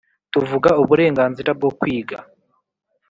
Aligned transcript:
tuvuga 0.33 0.69
uburenganzira 0.81 1.49
bwo 1.57 1.71
kwiga 1.79 2.17